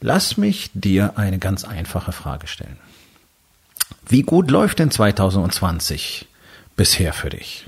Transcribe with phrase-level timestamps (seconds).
[0.00, 2.78] Lass mich dir eine ganz einfache Frage stellen.
[4.08, 6.26] Wie gut läuft denn 2020
[6.76, 7.66] bisher für dich?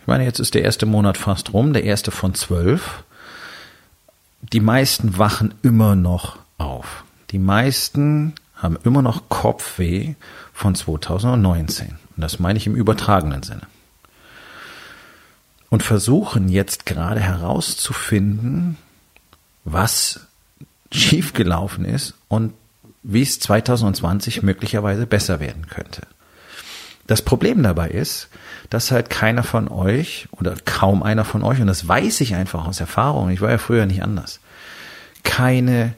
[0.00, 3.04] Ich meine, jetzt ist der erste Monat fast rum, der erste von zwölf.
[4.40, 7.04] Die meisten wachen immer noch auf.
[7.30, 10.14] Die meisten haben immer noch Kopfweh
[10.52, 11.88] von 2019.
[11.88, 13.66] Und das meine ich im übertragenen Sinne.
[15.68, 18.78] Und versuchen jetzt gerade herauszufinden,
[19.64, 20.25] was
[20.92, 22.52] schiefgelaufen ist und
[23.02, 26.02] wie es 2020 möglicherweise besser werden könnte.
[27.06, 28.28] Das Problem dabei ist,
[28.68, 32.66] dass halt keiner von euch oder kaum einer von euch, und das weiß ich einfach
[32.66, 34.40] aus Erfahrung, ich war ja früher nicht anders,
[35.22, 35.94] keine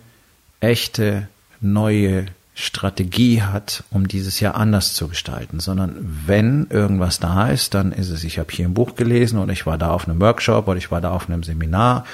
[0.61, 1.29] echte
[1.61, 2.27] neue
[2.61, 5.95] Strategie hat, um dieses Jahr anders zu gestalten, sondern
[6.27, 9.65] wenn irgendwas da ist, dann ist es, ich habe hier ein Buch gelesen oder ich
[9.65, 12.05] war da auf einem Workshop oder ich war da auf einem Seminar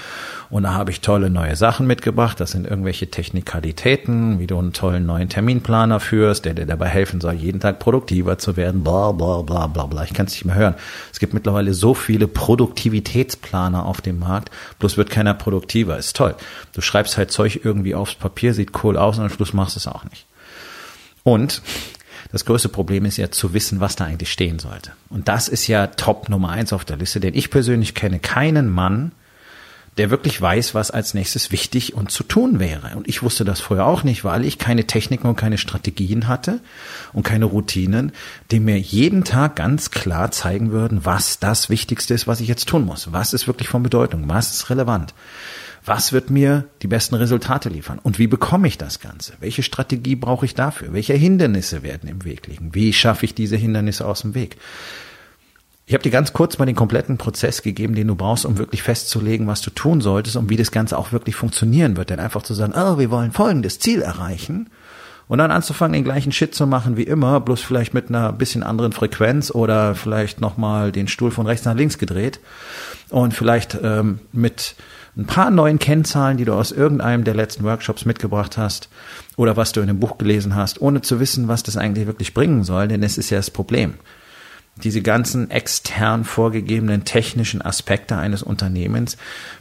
[0.54, 2.38] und da habe ich tolle neue Sachen mitgebracht.
[2.38, 7.20] Das sind irgendwelche Technikalitäten, wie du einen tollen neuen Terminplaner führst, der dir dabei helfen
[7.20, 10.04] soll, jeden Tag produktiver zu werden, bla bla bla bla bla.
[10.04, 10.76] Ich kann es nicht mehr hören.
[11.12, 15.98] Es gibt mittlerweile so viele Produktivitätsplaner auf dem Markt, bloß wird keiner produktiver.
[15.98, 16.36] Ist toll.
[16.72, 19.88] Du schreibst halt Zeug irgendwie aufs Papier, sieht cool aus und am Schluss machst es
[19.88, 20.24] auch nicht.
[21.24, 21.62] Und
[22.30, 24.92] das größte Problem ist ja zu wissen, was da eigentlich stehen sollte.
[25.08, 28.70] Und das ist ja Top Nummer eins auf der Liste, denn ich persönlich kenne keinen
[28.70, 29.10] Mann,
[29.96, 32.96] der wirklich weiß, was als nächstes wichtig und zu tun wäre.
[32.96, 36.60] Und ich wusste das vorher auch nicht, weil ich keine Techniken und keine Strategien hatte
[37.12, 38.12] und keine Routinen,
[38.50, 42.68] die mir jeden Tag ganz klar zeigen würden, was das Wichtigste ist, was ich jetzt
[42.68, 43.12] tun muss.
[43.12, 44.28] Was ist wirklich von Bedeutung?
[44.28, 45.14] Was ist relevant?
[45.86, 47.98] Was wird mir die besten Resultate liefern?
[48.02, 49.34] Und wie bekomme ich das Ganze?
[49.40, 50.94] Welche Strategie brauche ich dafür?
[50.94, 52.74] Welche Hindernisse werden im Weg liegen?
[52.74, 54.56] Wie schaffe ich diese Hindernisse aus dem Weg?
[55.86, 58.82] Ich habe dir ganz kurz mal den kompletten Prozess gegeben, den du brauchst, um wirklich
[58.82, 62.08] festzulegen, was du tun solltest und wie das Ganze auch wirklich funktionieren wird.
[62.08, 64.70] Denn einfach zu sagen, oh, wir wollen folgendes Ziel erreichen
[65.28, 68.62] und dann anzufangen, den gleichen Shit zu machen wie immer, bloß vielleicht mit einer bisschen
[68.62, 72.40] anderen Frequenz oder vielleicht nochmal den Stuhl von rechts nach links gedreht
[73.10, 74.76] und vielleicht ähm, mit
[75.16, 78.88] ein paar neuen Kennzahlen, die du aus irgendeinem der letzten Workshops mitgebracht hast
[79.36, 82.34] oder was du in dem Buch gelesen hast, ohne zu wissen, was das eigentlich wirklich
[82.34, 83.94] bringen soll, denn es ist ja das Problem.
[84.82, 89.16] Diese ganzen extern vorgegebenen technischen Aspekte eines Unternehmens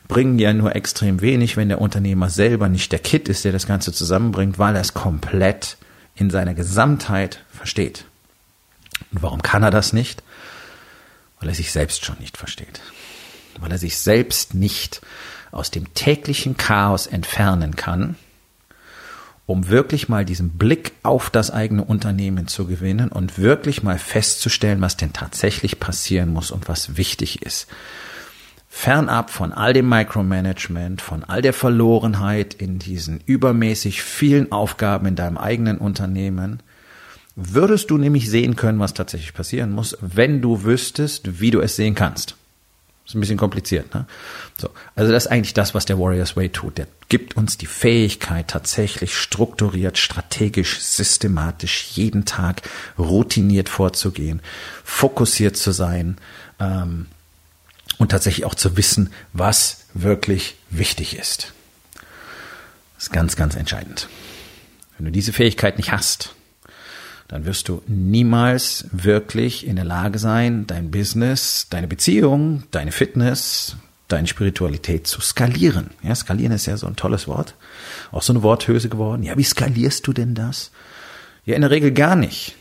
[0.08, 3.68] bringen ja nur extrem wenig, wenn der Unternehmer selber nicht der Kit ist, der das
[3.68, 5.78] Ganze zusammenbringt, weil er es komplett
[6.16, 8.06] in seiner Gesamtheit versteht.
[9.12, 10.24] Und warum kann er das nicht?
[11.40, 12.82] Weil er sich selbst schon nicht versteht.
[13.60, 15.02] Weil er sich selbst nicht
[15.52, 18.16] aus dem täglichen Chaos entfernen kann,
[19.46, 24.82] um wirklich mal diesen Blick auf das eigene Unternehmen zu gewinnen und wirklich mal festzustellen,
[24.82, 27.68] was denn tatsächlich passieren muss und was wichtig ist.
[28.70, 35.16] Fernab von all dem Micromanagement, von all der Verlorenheit in diesen übermäßig vielen Aufgaben in
[35.16, 36.64] deinem eigenen Unternehmen,
[37.36, 41.76] würdest du nämlich sehen können, was tatsächlich passieren muss, wenn du wüsstest, wie du es
[41.76, 42.36] sehen kannst.
[43.06, 44.06] Ist ein bisschen kompliziert, ne?
[44.58, 44.70] So.
[44.96, 46.78] Also das ist eigentlich das, was der Warriors Way tut.
[46.78, 52.62] Der gibt uns die Fähigkeit, tatsächlich strukturiert, strategisch, systematisch, jeden Tag
[52.98, 54.42] routiniert vorzugehen,
[54.86, 56.18] fokussiert zu sein,
[56.60, 57.08] ähm,
[57.98, 61.54] und tatsächlich auch zu wissen, was wirklich wichtig ist.
[62.96, 64.08] Das ist ganz, ganz entscheidend.
[64.98, 66.36] Wenn du diese Fähigkeit nicht hast,
[67.28, 73.78] dann wirst du niemals wirklich in der Lage sein, dein Business, deine Beziehung, deine Fitness,
[74.08, 75.92] deine Spiritualität zu skalieren.
[76.04, 77.56] Ja, skalieren ist ja so ein tolles Wort.
[78.12, 79.24] Auch so eine Worthülse geworden.
[79.24, 80.72] Ja, wie skalierst du denn das?
[81.46, 82.56] Ja, in der Regel gar nicht,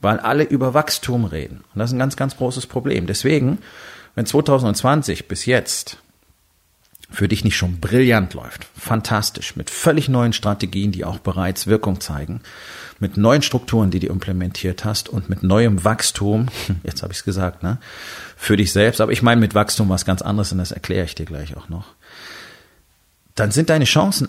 [0.00, 1.64] weil alle über Wachstum reden.
[1.72, 3.06] Und das ist ein ganz, ganz großes Problem.
[3.06, 3.58] Deswegen,
[4.14, 5.98] wenn 2020 bis jetzt
[7.10, 12.00] für dich nicht schon brillant läuft, fantastisch, mit völlig neuen Strategien, die auch bereits Wirkung
[12.00, 12.40] zeigen,
[13.00, 16.48] mit neuen Strukturen, die du implementiert hast und mit neuem Wachstum,
[16.82, 17.78] jetzt habe ich es gesagt, ne,
[18.36, 21.14] für dich selbst, aber ich meine mit Wachstum was ganz anderes und das erkläre ich
[21.14, 21.86] dir gleich auch noch,
[23.34, 24.28] dann sind deine Chancen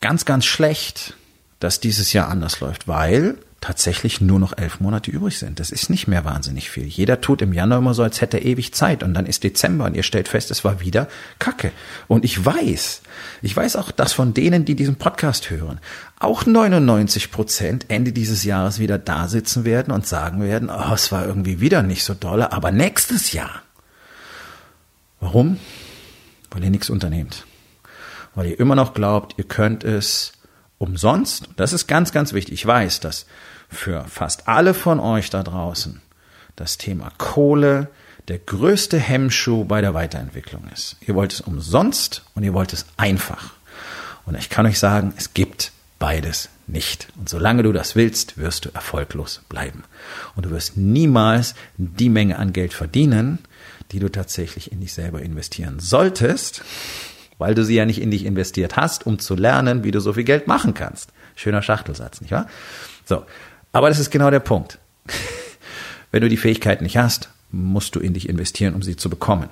[0.00, 1.14] ganz, ganz schlecht,
[1.60, 5.58] dass dieses Jahr anders läuft, weil tatsächlich nur noch elf Monate übrig sind.
[5.58, 6.84] Das ist nicht mehr wahnsinnig viel.
[6.84, 9.84] Jeder tut im Januar immer so, als hätte er ewig Zeit und dann ist Dezember
[9.86, 11.08] und ihr stellt fest, es war wieder
[11.40, 11.72] Kacke.
[12.06, 13.02] Und ich weiß,
[13.42, 15.80] ich weiß auch, dass von denen, die diesen Podcast hören,
[16.20, 21.10] auch 99 Prozent Ende dieses Jahres wieder da sitzen werden und sagen werden, oh, es
[21.10, 23.62] war irgendwie wieder nicht so dolle, aber nächstes Jahr.
[25.20, 25.58] Warum?
[26.50, 27.44] Weil ihr nichts unternehmt.
[28.36, 30.32] Weil ihr immer noch glaubt, ihr könnt es
[30.78, 31.48] umsonst.
[31.56, 32.54] Das ist ganz, ganz wichtig.
[32.54, 33.26] Ich weiß, dass
[33.68, 36.00] für fast alle von euch da draußen
[36.56, 37.88] das Thema Kohle
[38.28, 40.96] der größte Hemmschuh bei der Weiterentwicklung ist.
[41.00, 43.54] Ihr wollt es umsonst und ihr wollt es einfach.
[44.26, 47.08] Und ich kann euch sagen, es gibt beides nicht.
[47.16, 49.84] Und solange du das willst, wirst du erfolglos bleiben.
[50.36, 53.38] Und du wirst niemals die Menge an Geld verdienen,
[53.92, 56.62] die du tatsächlich in dich selber investieren solltest,
[57.38, 60.12] weil du sie ja nicht in dich investiert hast, um zu lernen, wie du so
[60.12, 61.12] viel Geld machen kannst.
[61.36, 62.48] Schöner Schachtelsatz, nicht wahr?
[63.04, 63.24] So.
[63.72, 64.78] Aber das ist genau der Punkt.
[66.10, 69.48] Wenn du die Fähigkeit nicht hast, musst du in dich investieren, um sie zu bekommen.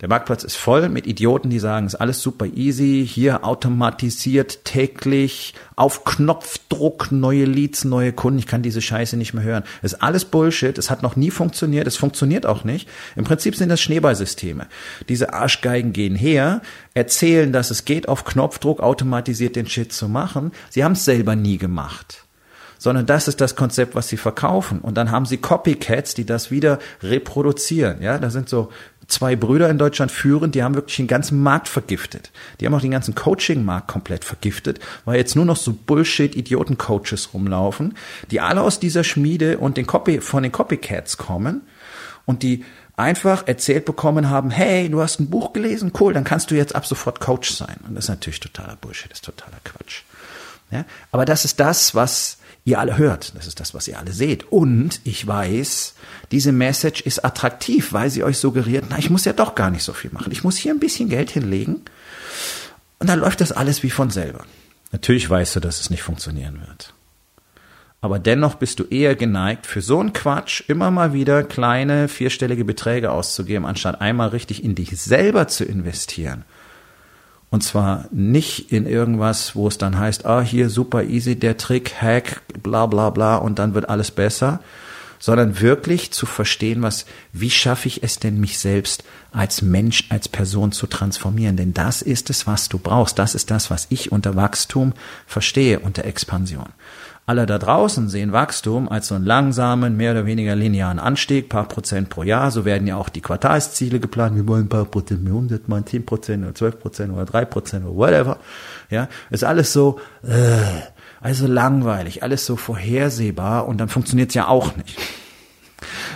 [0.00, 4.64] Der Marktplatz ist voll mit Idioten, die sagen, es ist alles super easy, hier automatisiert
[4.64, 9.62] täglich, auf Knopfdruck neue Leads, neue Kunden, ich kann diese Scheiße nicht mehr hören.
[9.82, 12.88] Es ist alles Bullshit, es hat noch nie funktioniert, es funktioniert auch nicht.
[13.14, 14.68] Im Prinzip sind das Schneeballsysteme.
[15.10, 16.62] Diese Arschgeigen gehen her,
[16.94, 20.52] erzählen, dass es geht, auf Knopfdruck automatisiert den Shit zu machen.
[20.70, 22.24] Sie haben es selber nie gemacht
[22.80, 24.80] sondern das ist das Konzept, was sie verkaufen.
[24.80, 28.00] Und dann haben sie Copycats, die das wieder reproduzieren.
[28.00, 28.70] Ja, da sind so
[29.10, 32.30] zwei Brüder in Deutschland führend, die haben wirklich den ganzen Markt vergiftet.
[32.58, 37.94] Die haben auch den ganzen Coaching-Markt komplett vergiftet, weil jetzt nur noch so Bullshit-Idioten-Coaches rumlaufen,
[38.30, 41.62] die alle aus dieser Schmiede und den Copy, von den Copycats kommen
[42.24, 42.64] und die
[42.96, 46.74] einfach erzählt bekommen haben, hey, du hast ein Buch gelesen, cool, dann kannst du jetzt
[46.74, 47.76] ab sofort Coach sein.
[47.86, 50.02] Und das ist natürlich totaler Bullshit, das ist totaler Quatsch.
[50.70, 50.84] Ja?
[51.10, 53.34] Aber das ist das, was ihr alle hört.
[53.36, 54.50] Das ist das, was ihr alle seht.
[54.52, 55.94] Und ich weiß,
[56.30, 59.82] diese Message ist attraktiv, weil sie euch suggeriert, na, ich muss ja doch gar nicht
[59.82, 60.32] so viel machen.
[60.32, 61.82] Ich muss hier ein bisschen Geld hinlegen.
[62.98, 64.44] Und dann läuft das alles wie von selber.
[64.92, 66.92] Natürlich weißt du, dass es nicht funktionieren wird.
[68.02, 72.64] Aber dennoch bist du eher geneigt, für so einen Quatsch immer mal wieder kleine vierstellige
[72.64, 76.44] Beträge auszugeben, anstatt einmal richtig in dich selber zu investieren
[77.50, 81.94] und zwar nicht in irgendwas, wo es dann heißt, ah, hier super easy, der Trick,
[82.00, 84.60] Hack, bla bla bla und dann wird alles besser,
[85.20, 90.28] sondern wirklich zu verstehen, was, wie schaffe ich es denn, mich selbst als Mensch, als
[90.28, 91.56] Person zu transformieren?
[91.56, 93.18] Denn das ist es, was du brauchst.
[93.20, 94.94] Das ist das, was ich unter Wachstum
[95.26, 96.70] verstehe, unter Expansion.
[97.26, 101.68] Alle da draußen sehen Wachstum als so einen langsamen, mehr oder weniger linearen Anstieg, paar
[101.68, 102.50] Prozent pro Jahr.
[102.50, 104.34] So werden ja auch die Quartalsziele geplant.
[104.34, 107.44] Wir wollen ein paar Prozent mehr Umsatz machen, 10 Prozent oder 12 Prozent oder 3
[107.44, 108.38] Prozent oder whatever.
[108.88, 110.80] Ja, ist alles so, äh,
[111.20, 114.98] also langweilig, alles so vorhersehbar und dann funktioniert's ja auch nicht.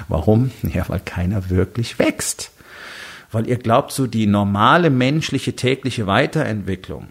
[0.09, 0.51] Warum?
[0.63, 2.51] Ja, weil keiner wirklich wächst.
[3.33, 7.09] Weil ihr glaubt, so die normale menschliche tägliche Weiterentwicklung,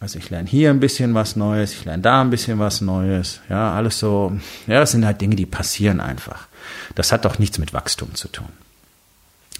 [0.00, 3.40] also ich lerne hier ein bisschen was Neues, ich lerne da ein bisschen was Neues.
[3.50, 4.32] Ja, alles so.
[4.66, 6.48] Ja, das sind halt Dinge, die passieren einfach.
[6.94, 8.48] Das hat doch nichts mit Wachstum zu tun.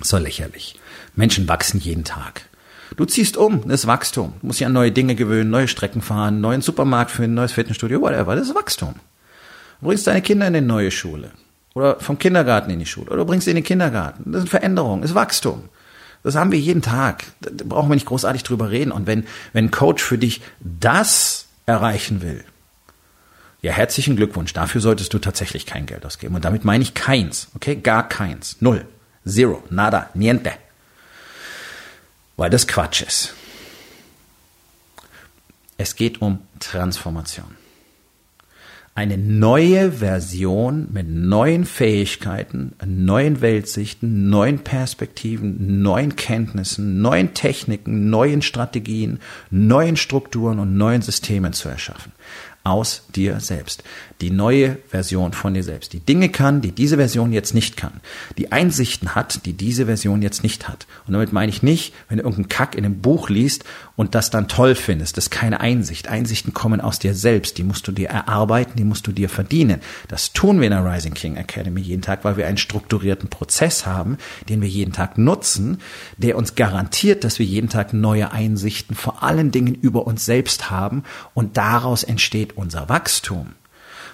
[0.00, 0.80] So lächerlich.
[1.14, 2.48] Menschen wachsen jeden Tag.
[2.96, 4.34] Du ziehst um, das ist Wachstum.
[4.40, 8.00] Du musst dich an neue Dinge gewöhnen, neue Strecken fahren, neuen Supermarkt finden, neues Fitnessstudio,
[8.00, 8.34] whatever.
[8.36, 8.94] Das ist Wachstum.
[9.80, 11.30] Du bringst deine Kinder in eine neue Schule.
[11.74, 13.06] Oder vom Kindergarten in die Schule.
[13.06, 14.32] Oder du bringst sie in den Kindergarten.
[14.32, 15.68] Das ist Veränderung, das ist Wachstum.
[16.22, 17.24] Das haben wir jeden Tag.
[17.40, 18.92] Da brauchen wir nicht großartig drüber reden.
[18.92, 22.44] Und wenn, wenn ein Coach für dich das erreichen will,
[23.62, 24.52] ja, herzlichen Glückwunsch.
[24.52, 26.34] Dafür solltest du tatsächlich kein Geld ausgeben.
[26.34, 27.48] Und damit meine ich keins.
[27.54, 27.76] Okay?
[27.76, 28.56] Gar keins.
[28.60, 28.86] Null.
[29.26, 29.62] Zero.
[29.70, 30.08] Nada.
[30.14, 30.52] Niente.
[32.40, 33.34] Weil das Quatsch ist.
[35.76, 37.54] Es geht um Transformation
[38.94, 48.42] eine neue Version mit neuen Fähigkeiten, neuen Weltsichten, neuen Perspektiven, neuen Kenntnissen, neuen Techniken, neuen
[48.42, 49.20] Strategien,
[49.50, 52.12] neuen Strukturen und neuen Systemen zu erschaffen
[52.62, 53.84] aus dir selbst.
[54.20, 55.92] Die neue Version von dir selbst.
[55.94, 58.00] Die Dinge kann, die diese Version jetzt nicht kann.
[58.36, 60.86] Die Einsichten hat, die diese Version jetzt nicht hat.
[61.06, 63.64] Und damit meine ich nicht, wenn du irgendeinen Kack in einem Buch liest
[63.96, 65.16] und das dann toll findest.
[65.16, 66.08] Das ist keine Einsicht.
[66.08, 67.56] Einsichten kommen aus dir selbst.
[67.56, 69.80] Die musst du dir erarbeiten, die musst du dir verdienen.
[70.08, 73.86] Das tun wir in der Rising King Academy jeden Tag, weil wir einen strukturierten Prozess
[73.86, 75.78] haben, den wir jeden Tag nutzen,
[76.18, 80.70] der uns garantiert, dass wir jeden Tag neue Einsichten vor allen Dingen über uns selbst
[80.70, 83.54] haben und daraus entsteht unser Wachstum.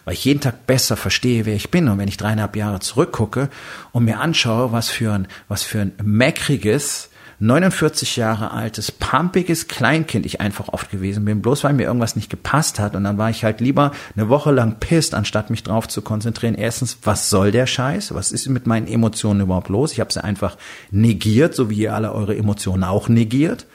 [0.07, 1.89] Weil ich jeden Tag besser verstehe, wer ich bin.
[1.89, 3.51] Und wenn ich dreieinhalb Jahre zurückgucke
[3.91, 7.11] und mir anschaue, was für ein, was für ein meckriges,
[7.41, 12.31] 49 Jahre altes, pampiges Kleinkind ich einfach oft gewesen bin, bloß weil mir irgendwas nicht
[12.31, 12.95] gepasst hat.
[12.95, 16.55] Und dann war ich halt lieber eine Woche lang pisst, anstatt mich drauf zu konzentrieren.
[16.55, 18.15] Erstens, was soll der Scheiß?
[18.15, 19.91] Was ist mit meinen Emotionen überhaupt los?
[19.91, 20.57] Ich habe sie einfach
[20.93, 23.67] negiert, so wie ihr alle eure Emotionen auch negiert.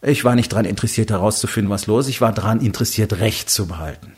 [0.00, 2.10] Ich war nicht daran interessiert herauszufinden, was los ist.
[2.10, 4.14] Ich war daran interessiert, Recht zu behalten.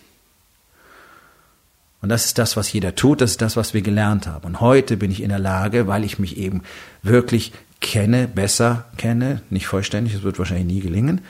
[2.03, 4.45] Und das ist das, was jeder tut, das ist das, was wir gelernt haben.
[4.45, 6.63] Und heute bin ich in der Lage, weil ich mich eben
[7.03, 11.21] wirklich kenne, besser kenne, nicht vollständig, das wird wahrscheinlich nie gelingen,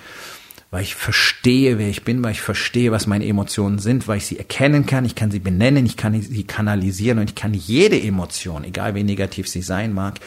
[0.71, 4.27] weil ich verstehe, wer ich bin, weil ich verstehe, was meine Emotionen sind, weil ich
[4.27, 8.01] sie erkennen kann, ich kann sie benennen, ich kann sie kanalisieren und ich kann jede
[8.01, 10.21] Emotion, egal wie negativ sie sein mag,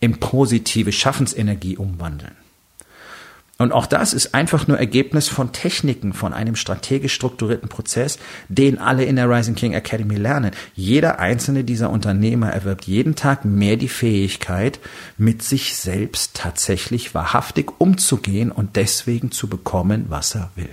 [0.00, 2.45] in positive Schaffensenergie umwandeln.
[3.58, 8.78] Und auch das ist einfach nur Ergebnis von Techniken, von einem strategisch strukturierten Prozess, den
[8.78, 10.50] alle in der Rising King Academy lernen.
[10.74, 14.78] Jeder einzelne dieser Unternehmer erwirbt jeden Tag mehr die Fähigkeit,
[15.16, 20.68] mit sich selbst tatsächlich wahrhaftig umzugehen und deswegen zu bekommen, was er will.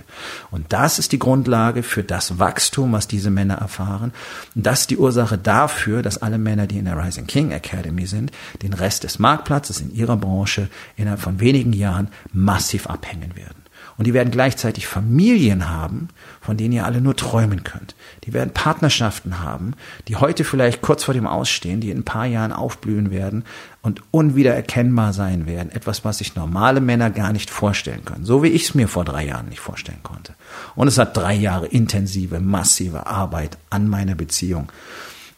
[0.50, 4.12] Und das ist die Grundlage für das Wachstum, was diese Männer erfahren.
[4.54, 8.06] Und das ist die Ursache dafür, dass alle Männer, die in der Rising King Academy
[8.06, 13.36] sind, den Rest des Marktplatzes in ihrer Branche innerhalb von wenigen Jahren massiv massiv abhängen
[13.36, 13.62] werden.
[13.96, 16.08] Und die werden gleichzeitig Familien haben,
[16.40, 17.94] von denen ihr alle nur träumen könnt.
[18.24, 19.74] Die werden Partnerschaften haben,
[20.08, 23.44] die heute vielleicht kurz vor dem Ausstehen, die in ein paar Jahren aufblühen werden
[23.82, 25.70] und unwiedererkennbar sein werden.
[25.70, 28.24] Etwas, was sich normale Männer gar nicht vorstellen können.
[28.24, 30.34] So wie ich es mir vor drei Jahren nicht vorstellen konnte.
[30.74, 34.72] Und es hat drei Jahre intensive, massive Arbeit an meiner Beziehung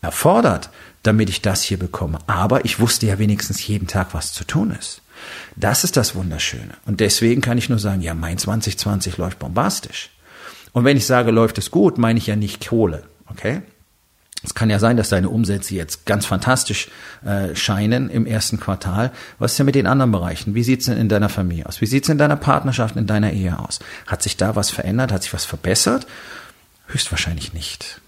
[0.01, 0.71] erfordert,
[1.03, 2.21] damit ich das hier bekomme.
[2.27, 5.03] Aber ich wusste ja wenigstens jeden Tag, was zu tun ist.
[5.57, 6.75] Das ist das Wunderschöne.
[6.87, 10.11] Und deswegen kann ich nur sagen, ja, mein 2020 läuft bombastisch.
[10.73, 13.05] Und wenn ich sage, läuft es gut, meine ich ja nicht Kohle.
[13.31, 13.63] Okay?
[14.43, 16.89] Es kann ja sein, dass deine Umsätze jetzt ganz fantastisch
[17.25, 19.11] äh, scheinen im ersten Quartal.
[19.39, 20.55] Was ist denn mit den anderen Bereichen?
[20.55, 21.81] Wie sieht's denn in deiner Familie aus?
[21.81, 23.81] Wie sieht's in deiner Partnerschaft, in deiner Ehe aus?
[24.07, 25.11] Hat sich da was verändert?
[25.11, 26.07] Hat sich was verbessert?
[26.87, 28.01] Höchstwahrscheinlich nicht.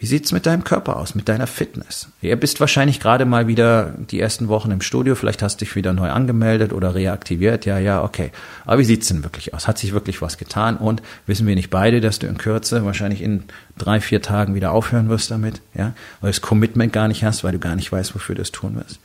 [0.00, 2.08] Wie sieht's mit deinem Körper aus, mit deiner Fitness?
[2.22, 5.76] Ihr bist wahrscheinlich gerade mal wieder die ersten Wochen im Studio, vielleicht hast du dich
[5.76, 7.66] wieder neu angemeldet oder reaktiviert.
[7.66, 8.32] Ja, ja, okay.
[8.64, 9.68] Aber wie sieht's denn wirklich aus?
[9.68, 10.78] Hat sich wirklich was getan?
[10.78, 13.44] Und wissen wir nicht beide, dass du in Kürze, wahrscheinlich in
[13.76, 15.60] drei, vier Tagen wieder aufhören wirst damit?
[15.74, 15.92] Ja,
[16.22, 18.52] weil du das Commitment gar nicht hast, weil du gar nicht weißt, wofür du es
[18.52, 19.00] tun wirst.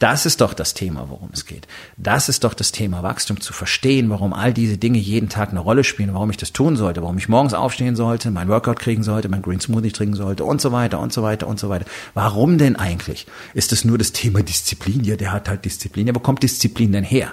[0.00, 1.68] Das ist doch das Thema, worum es geht.
[1.96, 5.60] Das ist doch das Thema Wachstum, zu verstehen, warum all diese Dinge jeden Tag eine
[5.60, 9.04] Rolle spielen, warum ich das tun sollte, warum ich morgens aufstehen sollte, mein Workout kriegen
[9.04, 11.86] sollte, mein Green Smoothie trinken sollte und so weiter und so weiter und so weiter.
[12.14, 13.26] Warum denn eigentlich?
[13.54, 15.04] Ist es nur das Thema Disziplin?
[15.04, 16.06] Ja, der hat halt Disziplin.
[16.06, 17.32] Ja, wo kommt Disziplin denn her?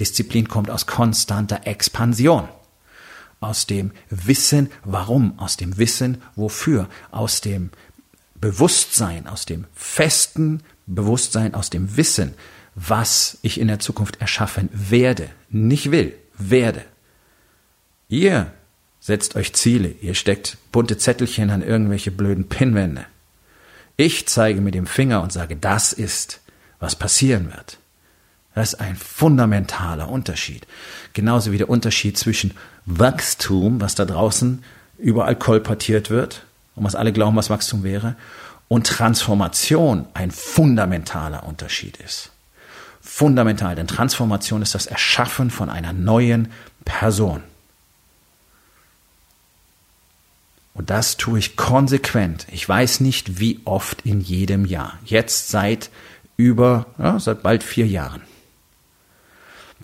[0.00, 2.48] Disziplin kommt aus konstanter Expansion
[3.42, 7.70] aus dem Wissen, warum, aus dem Wissen, wofür, aus dem
[8.36, 12.34] Bewusstsein, aus dem festen Bewusstsein, aus dem Wissen,
[12.74, 16.84] was ich in der Zukunft erschaffen werde, nicht will, werde.
[18.08, 18.52] Ihr
[19.02, 23.04] setzt euch Ziele, ihr steckt bunte Zettelchen an irgendwelche blöden Pinwände.
[23.96, 26.40] Ich zeige mit dem Finger und sage, das ist,
[26.78, 27.78] was passieren wird.
[28.54, 30.66] Das ist ein fundamentaler Unterschied.
[31.14, 32.54] Genauso wie der Unterschied zwischen
[32.86, 34.62] Wachstum, was da draußen
[34.98, 36.44] überall kolportiert wird
[36.76, 38.14] und was alle glauben, was Wachstum wäre,
[38.68, 42.30] und Transformation ein fundamentaler Unterschied ist.
[43.00, 46.52] Fundamental, denn Transformation ist das Erschaffen von einer neuen
[46.84, 47.42] Person.
[50.74, 52.46] Und das tue ich konsequent.
[52.50, 54.98] Ich weiß nicht, wie oft in jedem Jahr.
[55.04, 55.90] Jetzt seit
[56.36, 58.22] über, ja, seit bald vier Jahren.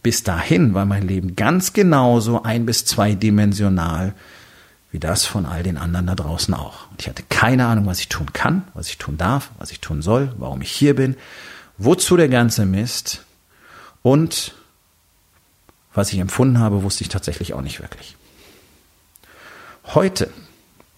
[0.02, 4.14] Bis dahin war mein Leben ganz genauso ein- bis zweidimensional
[4.90, 6.90] wie das von all den anderen da draußen auch.
[6.90, 9.80] Und ich hatte keine Ahnung, was ich tun kann, was ich tun darf, was ich
[9.80, 11.14] tun soll, warum ich hier bin,
[11.76, 13.22] wozu der ganze Mist
[14.02, 14.54] und
[15.92, 18.16] was ich empfunden habe, wusste ich tatsächlich auch nicht wirklich.
[19.94, 20.30] Heute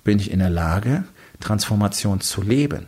[0.05, 1.05] bin ich in der Lage,
[1.41, 2.87] Transformation zu leben.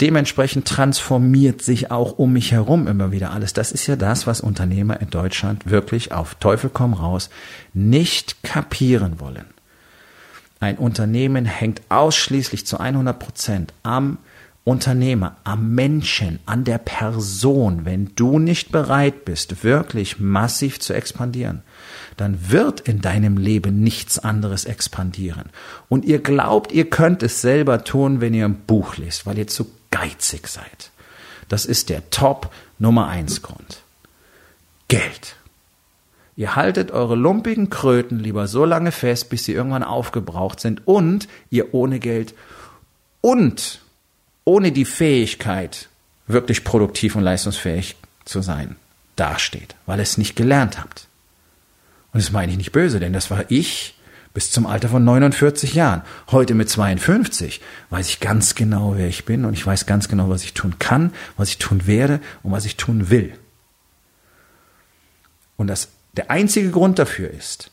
[0.00, 3.54] Dementsprechend transformiert sich auch um mich herum immer wieder alles.
[3.54, 7.30] Das ist ja das, was Unternehmer in Deutschland wirklich auf Teufel komm raus
[7.72, 9.46] nicht kapieren wollen.
[10.60, 14.18] Ein Unternehmen hängt ausschließlich zu 100 Prozent am
[14.64, 17.84] Unternehmer, am Menschen, an der Person.
[17.84, 21.62] Wenn du nicht bereit bist, wirklich massiv zu expandieren,
[22.16, 25.50] dann wird in deinem Leben nichts anderes expandieren.
[25.88, 29.46] Und ihr glaubt, ihr könnt es selber tun, wenn ihr ein Buch lest, weil ihr
[29.46, 30.90] zu geizig seid.
[31.48, 33.82] Das ist der Top Nummer eins Grund.
[34.88, 35.36] Geld.
[36.36, 41.28] Ihr haltet eure lumpigen Kröten lieber so lange fest, bis sie irgendwann aufgebraucht sind und
[41.50, 42.34] ihr ohne Geld
[43.22, 43.80] und
[44.44, 45.88] ohne die Fähigkeit,
[46.26, 48.76] wirklich produktiv und leistungsfähig zu sein
[49.16, 51.05] dasteht, weil ihr es nicht gelernt habt.
[52.16, 53.94] Und das meine ich nicht böse, denn das war ich
[54.32, 56.00] bis zum Alter von 49 Jahren.
[56.30, 60.30] Heute mit 52 weiß ich ganz genau, wer ich bin und ich weiß ganz genau,
[60.30, 63.34] was ich tun kann, was ich tun werde und was ich tun will.
[65.58, 67.70] Und das, der einzige Grund dafür ist,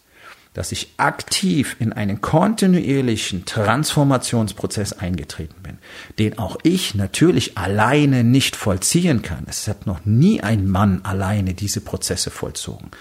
[0.54, 5.78] dass ich aktiv in einen kontinuierlichen Transformationsprozess eingetreten bin,
[6.20, 9.46] den auch ich natürlich alleine nicht vollziehen kann.
[9.48, 12.92] Es hat noch nie ein Mann alleine diese Prozesse vollzogen.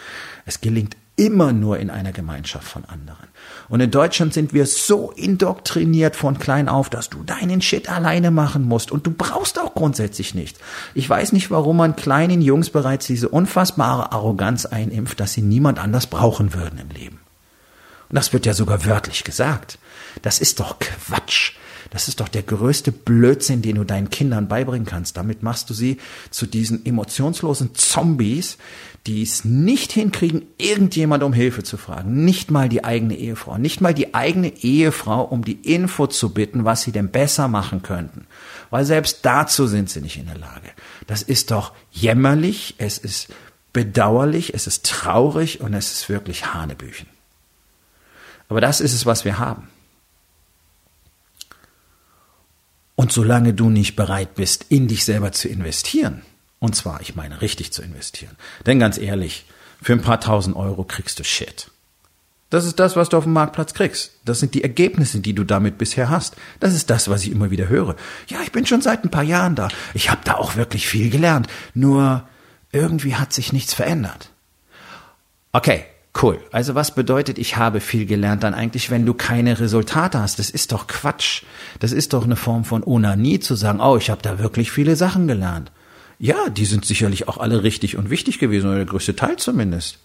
[0.47, 3.29] Es gelingt immer nur in einer Gemeinschaft von anderen.
[3.69, 8.31] Und in Deutschland sind wir so indoktriniert von klein auf, dass du deinen Shit alleine
[8.31, 10.59] machen musst und du brauchst auch grundsätzlich nicht.
[10.95, 15.79] Ich weiß nicht, warum man kleinen Jungs bereits diese unfassbare Arroganz einimpft, dass sie niemand
[15.79, 17.21] anders brauchen würden im Leben.
[18.09, 19.79] Und das wird ja sogar wörtlich gesagt.
[20.23, 21.53] Das ist doch Quatsch.
[21.93, 25.19] Das ist doch der größte Blödsinn, den du deinen Kindern beibringen kannst.
[25.19, 25.99] Damit machst du sie
[26.31, 28.57] zu diesen emotionslosen Zombies,
[29.07, 32.25] die es nicht hinkriegen, irgendjemand um Hilfe zu fragen.
[32.25, 33.59] Nicht mal die eigene Ehefrau.
[33.59, 37.83] Nicht mal die eigene Ehefrau, um die Info zu bitten, was sie denn besser machen
[37.83, 38.27] könnten.
[38.71, 40.71] Weil selbst dazu sind sie nicht in der Lage.
[41.09, 43.29] Das ist doch jämmerlich, es ist
[43.73, 47.09] bedauerlich, es ist traurig und es ist wirklich Hanebüchen.
[48.49, 49.69] Aber das ist es, was wir haben.
[52.95, 56.23] Und solange du nicht bereit bist, in dich selber zu investieren,
[56.63, 59.47] und zwar, ich meine, richtig zu investieren, denn ganz ehrlich,
[59.83, 61.73] für ein paar tausend Euro kriegst du Shit.
[62.51, 64.13] Das ist das, was du auf dem Marktplatz kriegst.
[64.25, 66.37] Das sind die Ergebnisse, die du damit bisher hast.
[66.61, 67.97] Das ist das, was ich immer wieder höre.
[68.29, 69.69] Ja, ich bin schon seit ein paar Jahren da.
[69.93, 71.49] Ich habe da auch wirklich viel gelernt.
[71.75, 72.29] Nur
[72.71, 74.31] irgendwie hat sich nichts verändert.
[75.51, 75.85] Okay,
[76.21, 76.39] Cool.
[76.53, 80.39] Also was bedeutet, ich habe viel gelernt dann eigentlich, wenn du keine Resultate hast?
[80.39, 81.43] Das ist doch Quatsch.
[81.81, 84.95] Das ist doch eine Form von Onanie zu sagen, oh, ich habe da wirklich viele
[84.95, 85.73] Sachen gelernt.
[86.23, 89.99] Ja, die sind sicherlich auch alle richtig und wichtig gewesen, oder der größte Teil zumindest.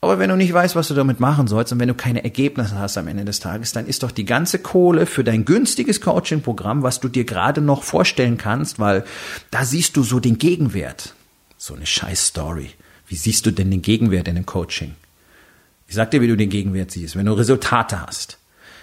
[0.00, 2.76] Aber wenn du nicht weißt, was du damit machen sollst und wenn du keine Ergebnisse
[2.76, 6.82] hast am Ende des Tages, dann ist doch die ganze Kohle für dein günstiges Coaching-Programm,
[6.82, 9.04] was du dir gerade noch vorstellen kannst, weil
[9.52, 11.14] da siehst du so den Gegenwert.
[11.56, 12.70] So eine scheiß Story.
[13.06, 14.96] Wie siehst du denn den Gegenwert in dem Coaching?
[15.86, 17.14] Ich sag dir, wie du den Gegenwert siehst.
[17.14, 18.38] Wenn du Resultate hast,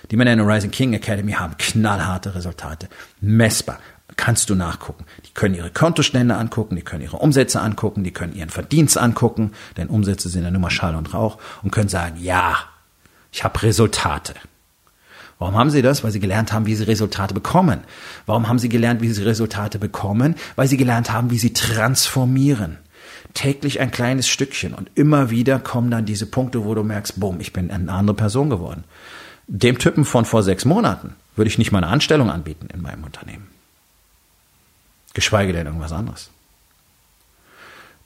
[0.09, 2.87] die Männer in der Rising King Academy haben knallharte Resultate,
[3.19, 3.79] messbar,
[4.15, 5.05] kannst du nachgucken.
[5.25, 9.51] Die können ihre Kontostände angucken, die können ihre Umsätze angucken, die können ihren Verdienst angucken,
[9.77, 12.57] denn Umsätze sind ja nur mal Schall und Rauch und können sagen, ja,
[13.31, 14.33] ich habe Resultate.
[15.37, 16.03] Warum haben sie das?
[16.03, 17.81] Weil sie gelernt haben, wie sie Resultate bekommen.
[18.25, 20.35] Warum haben sie gelernt, wie sie Resultate bekommen?
[20.57, 22.77] Weil sie gelernt haben, wie sie transformieren
[23.33, 27.39] täglich ein kleines Stückchen und immer wieder kommen dann diese Punkte, wo du merkst, bumm,
[27.39, 28.83] ich bin eine andere Person geworden.
[29.47, 33.03] Dem Typen von vor sechs Monaten würde ich nicht mal eine Anstellung anbieten in meinem
[33.03, 33.47] Unternehmen.
[35.13, 36.29] Geschweige denn irgendwas anderes.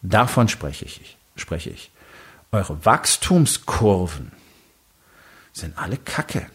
[0.02, 1.92] Davon spreche ich, spreche ich.
[2.52, 4.32] Eure Wachstumskurven
[5.54, 6.50] sind alle Kacke.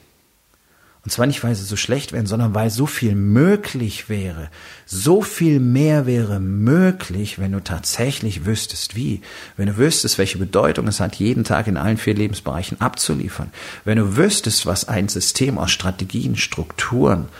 [1.08, 4.50] Und zwar nicht, weil sie so schlecht wären, sondern weil so viel möglich wäre.
[4.84, 9.22] So viel mehr wäre möglich, wenn du tatsächlich wüsstest, wie.
[9.56, 13.50] Wenn du wüsstest, welche Bedeutung es hat, jeden Tag in allen vier Lebensbereichen abzuliefern.
[13.86, 17.30] Wenn du wüsstest, was ein System aus Strategien, Strukturen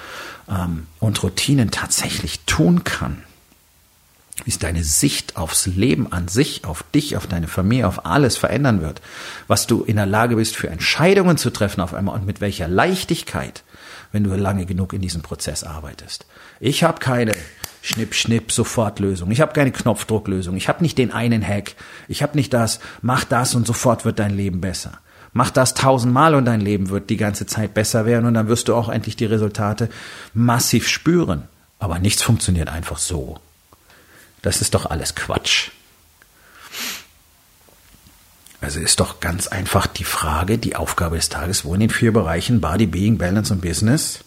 [0.48, 3.22] ähm, und Routinen tatsächlich tun kann
[4.44, 8.36] wie es deine Sicht aufs Leben an sich, auf dich, auf deine Familie, auf alles
[8.36, 9.00] verändern wird,
[9.46, 12.68] was du in der Lage bist, für Entscheidungen zu treffen auf einmal und mit welcher
[12.68, 13.64] Leichtigkeit,
[14.12, 16.26] wenn du lange genug in diesem Prozess arbeitest.
[16.60, 17.32] Ich habe keine
[17.82, 19.30] Schnipp, Schnipp, Sofortlösung.
[19.30, 20.56] Ich habe keine Knopfdrucklösung.
[20.56, 21.74] Ich habe nicht den einen Hack.
[22.08, 24.92] Ich habe nicht das, mach das und sofort wird dein Leben besser.
[25.32, 28.68] Mach das tausendmal und dein Leben wird die ganze Zeit besser werden und dann wirst
[28.68, 29.88] du auch endlich die Resultate
[30.34, 31.44] massiv spüren.
[31.78, 33.38] Aber nichts funktioniert einfach so.
[34.42, 35.70] Das ist doch alles Quatsch.
[38.60, 42.12] Also ist doch ganz einfach die Frage, die Aufgabe des Tages, wo in den vier
[42.12, 44.24] Bereichen Body, Being, Balance und Business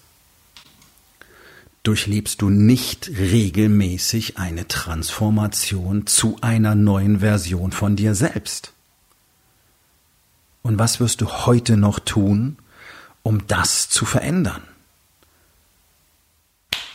[1.83, 8.73] durchlebst du nicht regelmäßig eine Transformation zu einer neuen Version von dir selbst?
[10.61, 12.57] Und was wirst du heute noch tun,
[13.23, 14.61] um das zu verändern?